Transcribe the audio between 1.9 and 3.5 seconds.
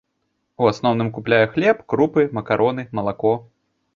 крупы, макароны, малако.